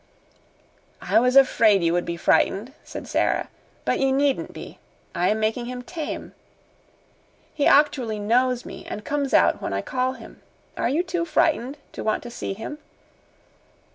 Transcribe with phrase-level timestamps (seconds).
[0.99, 3.49] "I was afraid you would be frightened," said Sara.
[3.85, 4.79] "But you needn't be.
[5.13, 6.33] I am making him tame.
[7.53, 10.41] He actually knows me and comes out when I call him.
[10.75, 12.79] Are you too frightened to want to see him?"